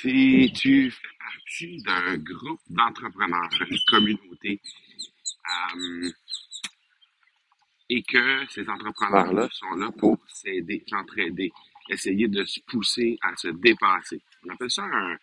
si 0.00 0.52
tu 0.54 0.90
fais 0.90 1.08
partie 1.18 1.82
d'un 1.82 2.16
groupe 2.16 2.60
d'entrepreneurs, 2.68 3.50
une 3.68 3.78
communauté, 3.88 4.60
euh, 5.74 6.10
et 7.88 8.02
que 8.02 8.46
ces 8.48 8.68
entrepreneurs-là 8.68 9.48
sont 9.50 9.74
là 9.74 9.90
pour 9.98 10.18
s'aider, 10.28 10.84
s'entraider, 10.88 11.52
essayer 11.88 12.28
de 12.28 12.44
se 12.44 12.60
pousser 12.60 13.18
à 13.22 13.34
se 13.36 13.48
dépasser? 13.48 14.22
On 14.46 14.50
appelle 14.50 14.70
ça 14.70 14.84
un 14.84 15.16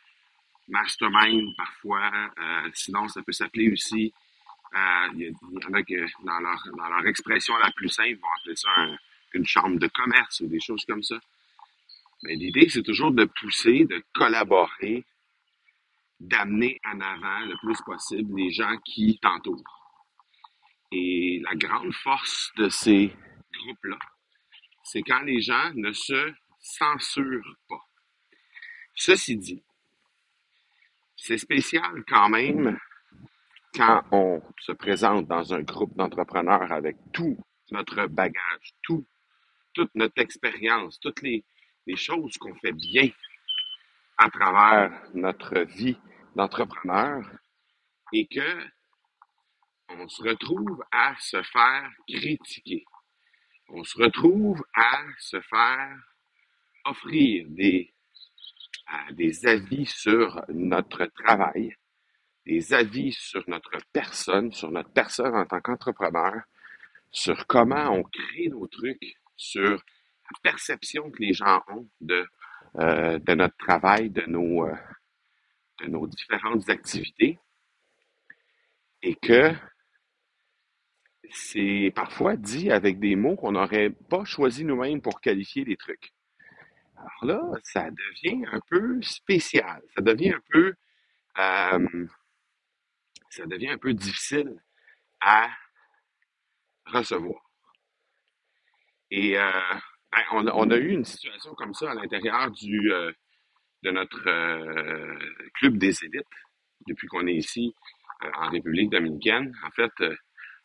mastermind 0.68 1.55
parfois, 1.55 2.12
euh, 2.38 2.70
sinon 2.73 3.07
ça 3.07 3.21
peut 3.21 3.32
s'appeler 3.32 3.71
aussi, 3.71 4.14
euh, 4.75 5.07
il, 5.16 5.21
y 5.21 5.66
en 5.66 5.73
a 5.73 5.82
que 5.82 6.05
dans 6.25 6.39
leur, 6.39 6.62
dans 6.78 6.89
leur 6.89 7.07
expression 7.07 7.55
la 7.57 7.71
plus 7.71 7.89
simple, 7.89 8.20
vont 8.20 8.34
appeler 8.39 8.55
ça 8.55 8.70
une 9.34 9.46
chambre 9.46 9.80
de 9.80 9.88
commerce 9.88 10.41
ou 10.41 10.48
des 10.48 10.59
choses 10.59 10.84
comme 10.86 11.04
ça. 11.04 11.20
Mais 12.23 12.36
l'idée, 12.36 12.68
c'est 12.70 12.84
toujours 12.84 13.11
de 13.11 13.25
pousser, 13.25 13.86
de 13.86 14.04
collaborer, 14.13 15.05
d'amener 16.19 16.79
en 16.86 17.00
avant 17.00 17.46
le 17.46 17.55
plus 17.57 17.79
possible 17.83 18.36
les 18.36 18.51
gens 18.51 18.78
qui 18.86 19.19
t'entourent. 19.21 20.04
Et 20.92 21.42
la 21.43 21.56
grande 21.56 21.93
force 21.93 22.51
de 22.57 22.69
ces 22.69 23.14
groupes-là, 23.54 24.00
c'est 24.83 25.01
quand 25.01 25.21
les 25.21 25.42
gens 25.42 25.71
ne 25.75 25.92
se 25.92 26.33
censurent 26.59 27.56
pas. 27.69 27.86
Ceci 28.95 29.37
dit, 29.37 29.64
c'est 31.15 31.37
spécial 31.37 32.03
quand 32.08 32.30
même 32.30 32.80
quand 33.75 34.02
on 34.11 34.42
se 34.59 34.72
présente 34.72 35.28
dans 35.28 35.53
un 35.53 35.61
groupe 35.61 35.95
d'entrepreneurs 35.95 36.72
avec 36.72 36.95
tout 37.14 37.38
notre 37.72 38.08
bagage, 38.08 38.73
tout, 38.81 39.06
toute 39.73 39.94
notre 39.94 40.20
expérience, 40.20 41.00
toutes 41.00 41.22
les, 41.22 41.45
les 41.88 41.95
choses 41.95 42.38
qu'on 42.38 42.53
fait 42.55 42.73
bien 42.73 43.09
à 44.17 44.30
travers 44.30 44.91
notre 45.14 45.59
vie 45.61 45.97
d'entrepreneur 46.36 47.23
et 48.12 48.28
que 48.28 48.66
on 49.89 50.08
se 50.09 50.22
retrouve 50.22 50.84
à 50.92 51.16
se 51.17 51.42
faire 51.44 51.89
critiquer. 52.08 52.84
On 53.70 53.84
se 53.86 53.97
retrouve 53.97 54.62
à 54.75 55.03
se 55.17 55.39
faire 55.42 55.97
offrir 56.86 57.45
des, 57.50 57.94
des 59.12 59.45
avis 59.47 59.86
sur 59.86 60.42
notre 60.50 61.06
travail, 61.06 61.73
des 62.45 62.73
avis 62.73 63.14
sur 63.14 63.44
notre 63.47 63.78
personne, 63.94 64.52
sur 64.52 64.72
notre 64.72 64.92
personne 64.92 65.36
en 65.36 65.45
tant 65.45 65.62
qu'entrepreneur, 65.62 66.42
sur 67.12 67.47
comment 67.47 67.92
on 67.92 68.03
crée 68.03 68.50
nos 68.50 68.67
trucs, 68.67 69.16
sur 69.38 69.81
perception 70.44 71.11
que 71.11 71.22
les 71.22 71.33
gens 71.33 71.64
ont 71.67 71.88
de, 72.02 72.28
euh, 72.75 73.20
de 73.20 73.33
notre 73.33 73.58
travail, 73.58 74.09
de 74.09 74.23
nos, 74.23 74.66
euh, 74.66 74.75
de 75.81 75.88
nos 75.88 76.08
différentes 76.08 76.69
activités, 76.69 77.39
et 79.02 79.16
que 79.16 79.53
c'est 81.31 81.92
parfois 81.95 82.36
dit 82.38 82.72
avec 82.72 83.00
des 83.00 83.16
mots 83.16 83.36
qu'on 83.36 83.52
n'aurait 83.52 83.89
pas 83.89 84.23
choisi 84.25 84.64
nous-mêmes 84.64 85.02
pour 85.02 85.22
qualifier 85.22 85.66
les 85.66 85.78
trucs. 85.78 86.14
Alors 86.95 87.25
là, 87.25 87.59
ça 87.64 87.89
devient 87.91 88.45
un 88.52 88.59
peu 88.69 89.02
spécial, 89.02 89.81
ça 89.95 90.02
devient 90.02 90.34
un 90.34 90.41
peu, 90.50 90.73
euh, 91.38 92.08
ça 93.30 93.45
devient 93.45 93.69
un 93.69 93.78
peu 93.78 93.94
difficile 93.94 94.56
à 95.19 95.50
recevoir. 96.86 97.41
Et 99.12 99.38
euh, 99.38 99.52
on, 100.32 100.48
a, 100.48 100.54
on, 100.54 100.70
a, 100.72 100.78
eu 100.78 100.90
une 100.90 101.06
situation 101.06 101.54
comme 101.56 101.73
ça 101.73 101.92
à 101.92 101.94
l'intérieur 101.94 102.52
du 102.52 102.92
euh, 102.92 103.12
de 103.84 103.92
notre 103.92 104.24
club 105.54 105.78
des 105.78 106.04
élites 106.04 106.26
depuis 106.88 107.08
qu'on 107.08 107.28
est 107.28 107.36
ici 107.36 107.74
en 108.36 108.50
République 108.50 108.90
dominicaine. 108.90 109.54
En 109.64 109.70
fait, 109.70 109.92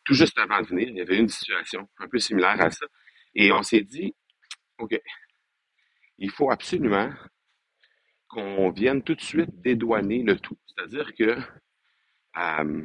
tout 0.03 0.15
juste 0.15 0.37
avant 0.39 0.61
de 0.61 0.67
venir, 0.67 0.89
il 0.89 0.95
y 0.95 1.01
avait 1.01 1.19
une 1.19 1.29
situation 1.29 1.87
un 1.99 2.07
peu 2.07 2.17
similaire 2.17 2.59
à 2.59 2.71
ça. 2.71 2.87
Et 3.35 3.51
on 3.51 3.61
s'est 3.61 3.81
dit, 3.81 4.15
OK, 4.79 4.99
il 6.17 6.31
faut 6.31 6.51
absolument 6.51 7.11
qu'on 8.27 8.71
vienne 8.71 9.03
tout 9.03 9.15
de 9.15 9.21
suite 9.21 9.49
dédouaner 9.61 10.23
le 10.23 10.39
tout. 10.39 10.57
C'est-à-dire 10.65 11.13
que 11.13 11.37
euh, 12.37 12.81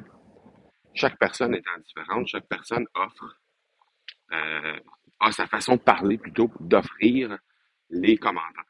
chaque 0.94 1.18
personne 1.18 1.54
étant 1.54 1.78
différente, 1.78 2.26
chaque 2.28 2.48
personne 2.48 2.86
offre, 2.94 3.40
a 5.20 5.32
sa 5.32 5.46
façon 5.46 5.76
de 5.76 5.80
parler 5.80 6.18
plutôt 6.18 6.50
d'offrir 6.60 7.38
les 7.90 8.16
commentaires. 8.16 8.64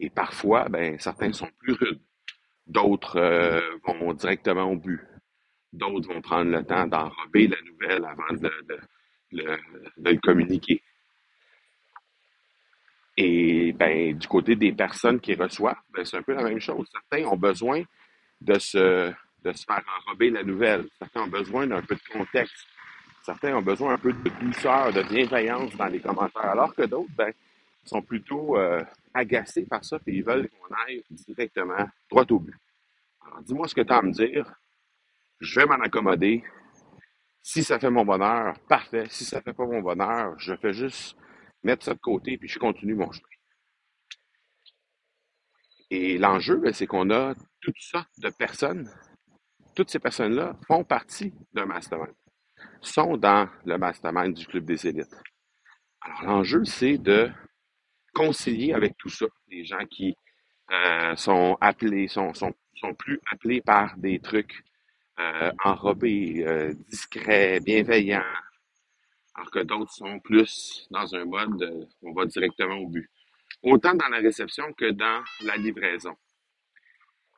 Et 0.00 0.10
parfois, 0.10 0.68
ben, 0.68 0.98
certains 0.98 1.32
sont 1.32 1.50
plus 1.58 1.72
rudes, 1.72 2.00
d'autres 2.66 3.16
euh, 3.16 3.60
vont 3.84 4.12
directement 4.14 4.70
au 4.70 4.76
but. 4.76 5.00
D'autres 5.72 6.12
vont 6.12 6.20
prendre 6.20 6.50
le 6.50 6.64
temps 6.64 6.86
d'enrober 6.86 7.48
la 7.48 7.60
nouvelle 7.62 8.04
avant 8.04 8.32
de, 8.32 8.50
le 9.32 10.20
communiquer. 10.20 10.82
Et 13.16 13.72
ben, 13.72 14.16
du 14.16 14.28
côté 14.28 14.54
des 14.54 14.72
personnes 14.72 15.20
qui 15.20 15.34
reçoivent, 15.34 15.82
ben, 15.90 16.04
c'est 16.04 16.16
un 16.16 16.22
peu 16.22 16.34
la 16.34 16.44
même 16.44 16.60
chose. 16.60 16.88
Certains 16.92 17.28
ont 17.28 17.36
besoin 17.36 17.82
de 18.40 18.56
se, 18.58 19.12
de 19.42 19.52
se 19.52 19.64
faire 19.64 19.82
enrober 20.06 20.30
la 20.30 20.44
nouvelle. 20.44 20.86
Certains 20.98 21.22
ont 21.22 21.28
besoin 21.28 21.66
d'un 21.66 21.82
peu 21.82 21.96
de 21.96 22.12
contexte. 22.12 22.66
Certains 23.28 23.54
ont 23.54 23.60
besoin 23.60 23.92
un 23.92 23.98
peu 23.98 24.10
de 24.10 24.30
douceur, 24.40 24.90
de 24.90 25.02
bienveillance 25.02 25.76
dans 25.76 25.88
les 25.88 26.00
commentaires, 26.00 26.46
alors 26.46 26.74
que 26.74 26.80
d'autres 26.86 27.12
ben, 27.14 27.30
sont 27.84 28.00
plutôt 28.00 28.56
euh, 28.56 28.82
agacés 29.12 29.66
par 29.66 29.84
ça 29.84 29.98
et 30.06 30.14
ils 30.14 30.24
veulent 30.24 30.48
qu'on 30.48 30.74
aille 30.86 31.04
directement 31.10 31.86
droit 32.08 32.24
au 32.30 32.38
but. 32.38 32.56
Alors, 33.20 33.42
dis-moi 33.42 33.68
ce 33.68 33.74
que 33.74 33.82
tu 33.82 33.92
as 33.92 33.98
à 33.98 34.00
me 34.00 34.12
dire 34.12 34.50
je 35.40 35.60
vais 35.60 35.66
m'en 35.66 35.74
accommoder. 35.74 36.42
Si 37.42 37.62
ça 37.62 37.78
fait 37.78 37.90
mon 37.90 38.06
bonheur, 38.06 38.58
parfait. 38.60 39.04
Si 39.10 39.26
ça 39.26 39.42
fait 39.42 39.52
pas 39.52 39.66
mon 39.66 39.82
bonheur, 39.82 40.32
je 40.38 40.54
fais 40.56 40.72
juste 40.72 41.14
mettre 41.62 41.84
ça 41.84 41.92
de 41.92 42.00
côté 42.00 42.38
puis 42.38 42.48
je 42.48 42.58
continue 42.58 42.94
mon 42.94 43.12
chemin. 43.12 43.28
Et 45.90 46.16
l'enjeu, 46.16 46.56
ben, 46.56 46.72
c'est 46.72 46.86
qu'on 46.86 47.10
a 47.10 47.34
toutes 47.60 47.76
sortes 47.78 48.18
de 48.20 48.30
personnes. 48.30 48.90
Toutes 49.74 49.90
ces 49.90 49.98
personnes-là 49.98 50.56
font 50.66 50.82
partie 50.82 51.34
d'un 51.52 51.66
mastermind, 51.66 52.14
sont 52.80 53.16
dans 53.16 53.48
le 53.64 53.78
mastermind 53.78 54.34
du 54.34 54.46
Club 54.46 54.64
des 54.64 54.86
élites. 54.86 55.16
Alors 56.00 56.22
l'enjeu, 56.22 56.64
c'est 56.64 56.98
de 56.98 57.30
concilier 58.14 58.72
avec 58.72 58.96
tout 58.98 59.08
ça. 59.08 59.26
Les 59.48 59.64
gens 59.64 59.84
qui 59.90 60.16
euh, 60.70 61.16
sont 61.16 61.56
appelés, 61.60 62.08
sont, 62.08 62.34
sont, 62.34 62.54
sont 62.74 62.94
plus 62.94 63.20
appelés 63.30 63.60
par 63.60 63.96
des 63.96 64.20
trucs 64.20 64.62
euh, 65.18 65.50
enrobés, 65.64 66.44
euh, 66.46 66.72
discrets, 66.88 67.60
bienveillants, 67.60 68.22
alors 69.34 69.50
que 69.50 69.60
d'autres 69.60 69.92
sont 69.92 70.20
plus 70.20 70.86
dans 70.90 71.14
un 71.14 71.24
mode 71.24 71.88
on 72.02 72.12
va 72.12 72.26
directement 72.26 72.76
au 72.76 72.88
but. 72.88 73.10
Autant 73.62 73.94
dans 73.94 74.08
la 74.08 74.18
réception 74.18 74.72
que 74.74 74.90
dans 74.90 75.24
la 75.40 75.56
livraison. 75.56 76.16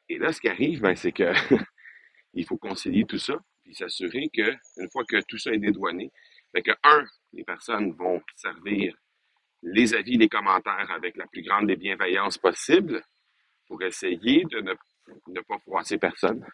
Et 0.09 0.19
là, 0.19 0.33
ce 0.33 0.41
qui 0.41 0.49
arrive, 0.49 0.81
ben, 0.81 0.97
c'est 0.97 1.13
que 1.13 1.33
il 2.35 2.45
faut 2.45 2.59
concilier 2.59 3.05
tout 3.07 3.19
ça, 3.19 3.39
s'assurer 3.75 4.31
que 4.35 4.55
une 4.77 4.91
fois 4.91 5.05
que 5.05 5.21
tout 5.29 5.39
ça 5.39 5.53
est 5.53 5.59
dédouané, 5.59 6.11
ben, 6.53 6.63
que 6.63 6.73
un, 6.85 7.05
les 7.33 7.45
personnes 7.45 7.93
vont 7.93 8.21
servir 8.37 8.97
les 9.63 9.95
avis, 9.95 10.17
les 10.17 10.29
commentaires 10.29 10.91
avec 10.91 11.17
la 11.17 11.27
plus 11.27 11.43
grande 11.43 11.67
des 11.67 11.77
bienveillances 11.77 12.39
possible 12.39 13.05
pour 13.67 13.83
essayer 13.83 14.45
de 14.45 14.61
ne, 14.61 15.41
pas 15.43 15.59
froisser 15.59 15.99
personne, 15.99 16.45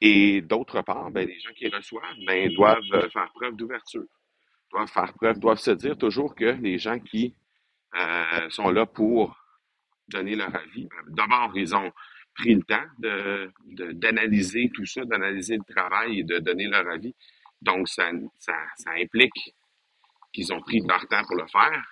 et 0.00 0.40
d'autre 0.40 0.82
part, 0.82 1.10
ben, 1.10 1.28
les 1.28 1.38
gens 1.40 1.52
qui 1.52 1.68
reçoivent 1.68 2.16
ben, 2.26 2.52
doivent 2.54 3.10
faire 3.12 3.30
preuve 3.34 3.56
d'ouverture, 3.56 4.06
doivent 4.70 4.90
faire 4.90 5.12
preuve, 5.14 5.38
doivent 5.38 5.58
se 5.58 5.70
dire 5.72 5.96
toujours 5.96 6.34
que 6.34 6.56
les 6.60 6.78
gens 6.78 6.98
qui 6.98 7.34
euh, 7.94 8.50
sont 8.50 8.70
là 8.70 8.86
pour 8.86 9.36
donner 10.08 10.34
leur 10.34 10.54
avis, 10.54 10.86
ben, 10.86 11.14
d'abord, 11.14 11.52
ils 11.56 11.74
ont 11.74 11.92
pris 12.34 12.54
le 12.54 12.62
temps 12.62 12.84
de, 12.98 13.52
d'analyser 13.92 14.70
tout 14.74 14.86
ça, 14.86 15.04
d'analyser 15.04 15.56
le 15.56 15.74
travail 15.74 16.20
et 16.20 16.24
de 16.24 16.38
donner 16.38 16.66
leur 16.66 16.88
avis. 16.88 17.14
Donc, 17.60 17.88
ça, 17.88 18.10
ça, 18.38 18.54
implique 18.96 19.54
qu'ils 20.32 20.52
ont 20.52 20.60
pris 20.60 20.80
leur 20.80 21.06
temps 21.08 21.22
pour 21.24 21.36
le 21.36 21.46
faire. 21.46 21.82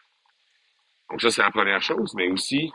Donc, 1.10 1.20
ça, 1.20 1.31
c'est 1.31 1.42
la 1.42 1.50
première 1.50 1.82
chose, 1.82 2.14
mais 2.14 2.28
aussi 2.28 2.72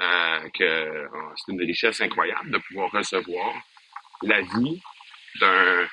euh, 0.00 0.48
que 0.50 1.08
oh, 1.12 1.32
c'est 1.36 1.52
une 1.52 1.60
richesse 1.60 2.00
incroyable 2.00 2.50
de 2.50 2.58
pouvoir 2.58 2.90
recevoir 2.90 3.54
la 4.22 4.40
vie 4.40 4.82
d'un 5.40 5.86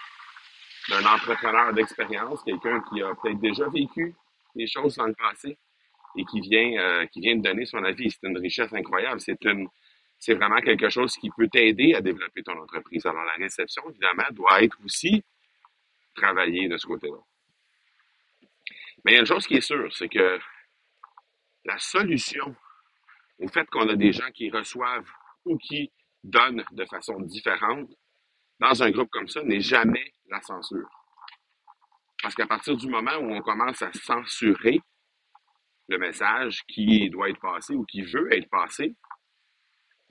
d'un 0.89 1.05
entrepreneur 1.05 1.73
d'expérience, 1.73 2.43
quelqu'un 2.43 2.81
qui 2.89 3.01
a 3.03 3.13
peut-être 3.15 3.39
déjà 3.39 3.67
vécu 3.69 4.15
des 4.55 4.67
choses 4.67 4.95
dans 4.95 5.05
le 5.05 5.13
passé 5.13 5.57
et 6.15 6.25
qui 6.25 6.41
vient 6.41 6.79
euh, 6.79 7.05
qui 7.07 7.21
vient 7.21 7.35
de 7.35 7.41
donner 7.41 7.65
son 7.65 7.83
avis. 7.83 8.11
C'est 8.11 8.27
une 8.27 8.37
richesse 8.37 8.73
incroyable. 8.73 9.21
C'est 9.21 9.43
une 9.45 9.67
c'est 10.21 10.35
vraiment 10.35 10.61
quelque 10.61 10.87
chose 10.89 11.15
qui 11.17 11.31
peut 11.31 11.47
t'aider 11.47 11.95
à 11.95 12.01
développer 12.01 12.43
ton 12.43 12.55
entreprise. 12.61 13.07
Alors 13.07 13.23
la 13.23 13.33
réception, 13.33 13.81
évidemment, 13.89 14.29
doit 14.31 14.63
être 14.63 14.77
aussi 14.85 15.23
travaillée 16.13 16.69
de 16.69 16.77
ce 16.77 16.85
côté-là. 16.85 17.17
Mais 19.03 19.13
il 19.13 19.15
y 19.15 19.17
a 19.17 19.21
une 19.21 19.25
chose 19.25 19.47
qui 19.47 19.55
est 19.55 19.61
sûre, 19.61 19.91
c'est 19.91 20.09
que 20.09 20.39
la 21.65 21.77
solution 21.79 22.55
au 23.39 23.47
fait 23.47 23.67
qu'on 23.71 23.89
a 23.89 23.95
des 23.95 24.13
gens 24.13 24.29
qui 24.31 24.51
reçoivent 24.51 25.09
ou 25.45 25.57
qui 25.57 25.91
donnent 26.23 26.63
de 26.71 26.85
façon 26.85 27.19
différente 27.21 27.89
dans 28.59 28.83
un 28.83 28.91
groupe 28.91 29.09
comme 29.09 29.27
ça 29.27 29.41
n'est 29.41 29.59
jamais 29.59 30.13
la 30.29 30.39
censure. 30.43 30.87
Parce 32.21 32.35
qu'à 32.35 32.45
partir 32.45 32.77
du 32.77 32.87
moment 32.87 33.15
où 33.15 33.31
on 33.31 33.41
commence 33.41 33.81
à 33.81 33.91
censurer 33.93 34.81
le 35.87 35.97
message 35.97 36.61
qui 36.67 37.09
doit 37.09 37.29
être 37.29 37.41
passé 37.41 37.73
ou 37.73 37.85
qui 37.85 38.03
veut 38.03 38.31
être 38.31 38.49
passé, 38.51 38.95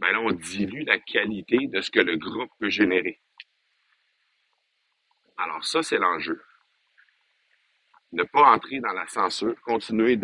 ben 0.01 0.13
là, 0.13 0.21
on 0.21 0.33
dilue 0.33 0.85
la 0.87 0.99
qualité 0.99 1.67
de 1.67 1.83
ce 1.83 1.91
que 1.91 2.01
le 2.01 2.17
groupe 2.17 2.51
peut 2.59 2.71
générer. 2.71 3.21
Alors 5.37 5.63
ça, 5.65 5.83
c'est 5.83 5.99
l'enjeu. 5.99 6.43
Ne 8.13 8.25
pas 8.25 8.55
entrer 8.55 8.81
dans 8.81 8.93
la 8.95 9.07
censure, 9.07 9.61
continuer 9.61 10.17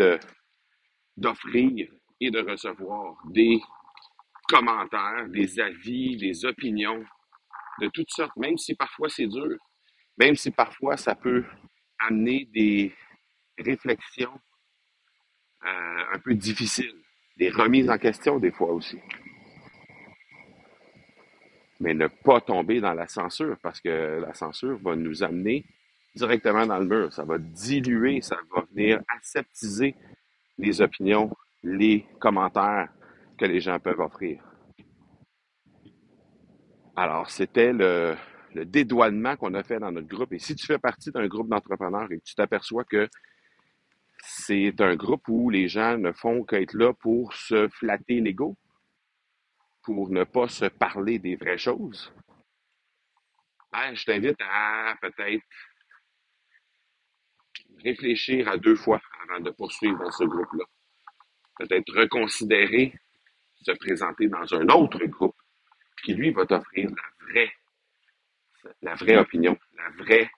d'offrir 1.17 1.89
et 2.21 2.31
de 2.31 2.41
recevoir 2.41 3.17
des 3.27 3.61
commentaires, 4.49 5.29
des 5.29 5.61
avis, 5.61 6.17
des 6.17 6.47
opinions 6.47 7.05
de 7.81 7.89
toutes 7.89 8.11
sortes, 8.11 8.37
même 8.37 8.57
si 8.57 8.75
parfois 8.75 9.11
c'est 9.11 9.27
dur, 9.27 9.59
même 10.17 10.37
si 10.37 10.51
parfois 10.51 10.97
ça 10.97 11.15
peut 11.15 11.45
amener 11.99 12.47
des 12.47 12.95
réflexions 13.59 14.41
euh, 15.65 16.05
un 16.15 16.19
peu 16.19 16.35
difficiles, 16.35 16.97
des 17.37 17.51
remises 17.51 17.91
en 17.91 17.99
question 17.99 18.39
des 18.39 18.51
fois 18.51 18.73
aussi. 18.73 18.99
Mais 21.81 21.95
ne 21.95 22.07
pas 22.07 22.41
tomber 22.41 22.81
dans 22.81 22.95
la 22.95 23.07
censure, 23.07 23.57
parce 23.63 23.81
que 23.81 24.21
la 24.21 24.33
censure 24.35 24.79
va 24.79 24.97
nous 24.97 25.23
amener 25.23 25.65
directement 26.15 26.67
dans 26.67 26.79
le 26.79 26.87
mur. 26.87 27.13
Ça 27.13 27.25
va 27.25 27.39
diluer, 27.39 28.21
ça 28.23 28.37
va 28.55 28.65
venir 28.73 29.01
aseptiser 29.09 29.95
les 30.59 30.81
opinions, 30.81 31.31
les 31.63 32.07
commentaires 32.19 32.89
que 33.39 33.45
les 33.45 33.61
gens 33.61 33.79
peuvent 33.79 34.01
offrir. 34.01 34.43
Alors, 36.97 37.29
c'était 37.29 37.75
le, 37.75 38.17
dédouanement 38.55 39.37
qu'on 39.37 39.53
a 39.53 39.63
fait 39.63 39.79
dans 39.79 39.93
notre 39.93 40.09
groupe. 40.09 40.33
Et 40.33 40.39
si 40.39 40.55
tu 40.55 40.65
fais 40.67 40.79
partie 40.79 41.11
d'un 41.11 41.27
groupe 41.27 41.49
d'entrepreneurs 41.49 42.11
et 42.11 42.19
que 42.19 42.25
tu 42.25 42.35
t'aperçois 42.35 42.85
que 42.85 43.07
c'est 44.23 44.81
un 44.81 44.97
groupe 44.97 45.29
où 45.29 45.51
les 45.51 45.69
gens 45.69 45.99
ne 45.99 46.11
font 46.13 46.43
qu'être 46.43 46.73
là 46.73 46.95
pour 46.95 47.35
se 47.35 47.69
flatter 47.69 48.21
l'ego, 48.23 48.57
pour 49.87 50.11
ne 50.11 50.25
pas 50.25 50.49
se 50.49 50.65
parler 50.65 51.21
des 51.21 51.37
vraies 51.37 51.59
choses, 51.59 52.13
ben, 53.73 53.95
je 53.95 54.05
t'invite 54.05 54.41
à 54.41 54.97
peut-être 55.01 55.45
réfléchir 57.85 58.49
à 58.49 58.57
deux 58.57 58.75
fois 58.75 59.01
avant 59.23 59.39
de 59.41 59.51
poursuivre 59.51 59.99
dans 59.99 60.11
ce 60.11 60.25
groupe-là. 60.25 60.65
Peut-être 61.59 61.95
reconsidérer 61.95 62.95
se 63.63 63.71
présenter 63.73 64.27
dans 64.29 64.55
un 64.55 64.69
autre 64.71 65.05
groupe 65.07 65.37
qui, 66.03 66.15
lui, 66.15 66.33
va 66.33 66.45
t'offrir 66.47 66.91
la 66.91 67.27
vraie, 67.27 67.53
la 68.83 68.95
vraie 68.97 69.17
opinion, 69.19 69.57
la 69.77 69.91
vraie, 70.03 70.31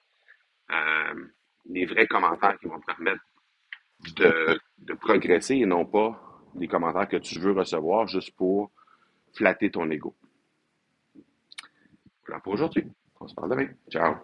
euh, 0.71 1.25
les 1.71 1.87
vrais 1.87 2.06
commentaires 2.06 2.59
qui 2.59 2.67
vont 2.67 2.81
te 2.81 2.87
permettre 2.87 3.23
de, 4.15 4.95
progresser 5.00 5.56
et 5.56 5.67
non 5.67 5.87
pas 5.87 6.21
des 6.55 6.69
commentaires 6.69 7.09
que 7.09 7.17
tu 7.17 7.39
veux 7.39 7.53
recevoir 7.53 8.06
juste 8.06 8.35
pour 8.37 8.71
flatter 9.34 9.70
ton 9.70 9.90
ego. 9.90 10.14
Voilà 12.26 12.40
pour 12.40 12.52
aujourd'hui. 12.52 12.84
On 13.20 13.28
se 13.28 13.34
parle 13.34 13.50
demain. 13.50 13.69
Ciao. 13.90 14.16